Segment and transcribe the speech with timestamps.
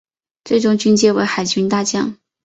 [0.43, 2.17] 最终军阶为海军大将。